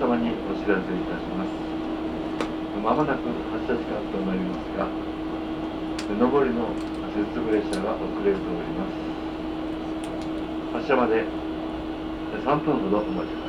[0.00, 1.48] 様にお知らせいたします。
[2.82, 4.86] まもなく発車時間となりますが
[6.08, 6.68] 上りの
[7.16, 8.38] 接続列車が遅れており
[8.76, 8.92] ます。
[10.74, 11.24] 発車まで
[12.44, 13.45] 3分ほどお待ちください。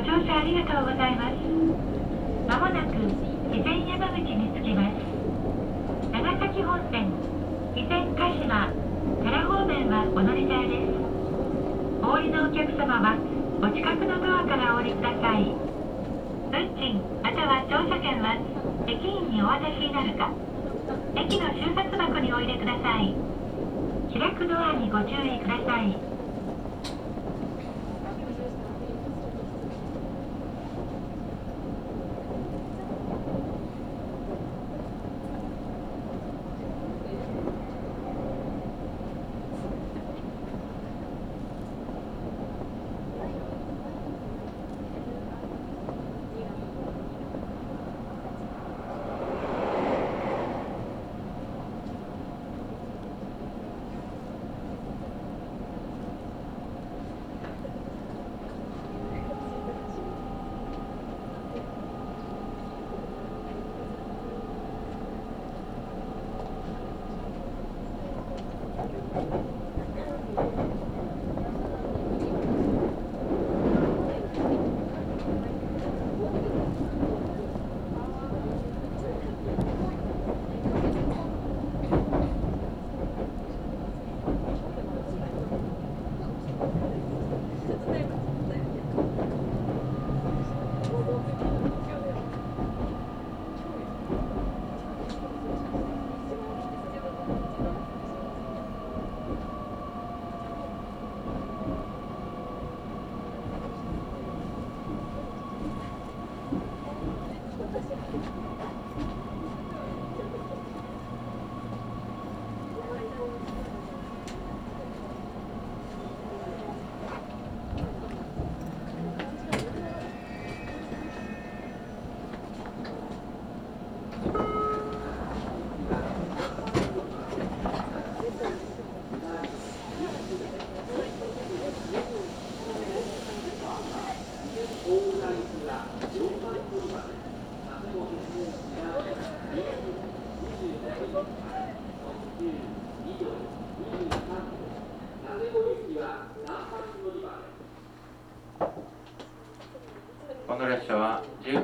[0.00, 1.36] 乗車ありがとうございます。
[2.48, 2.96] まもなく
[3.52, 4.96] 備前山口に着きます。
[6.10, 7.12] 長崎本線、
[7.76, 8.72] 備前鹿島、
[9.22, 10.92] 奈良方面はお乗り換えです。
[12.02, 13.16] お降りのお客様は
[13.60, 15.52] お近くのドアからお降りください。
[16.50, 18.40] 運賃または乗車券は
[18.88, 20.32] 駅員にお渡しになるか、
[21.14, 23.14] 駅の収札箱にお入れください。
[24.16, 26.19] 開くドアにご注意ください。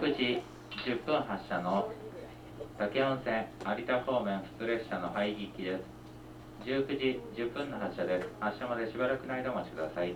[0.07, 0.41] 9時
[0.87, 1.91] 10分発車の
[2.79, 3.43] 武温泉
[3.77, 5.83] 有田方面普通列車の廃行きです。
[6.65, 8.29] 19時10分の発車です。
[8.39, 10.15] 発車までしばらくの間お待ちください。